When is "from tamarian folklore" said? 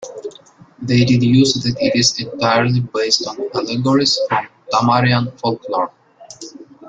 4.27-5.91